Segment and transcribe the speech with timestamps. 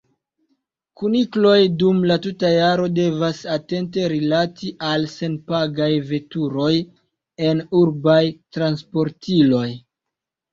[0.99, 6.71] Kunikloj dum la tuta jaro devas atente rilati al senpagaj veturoj
[7.51, 8.19] en urbaj
[8.59, 9.69] transportiloj.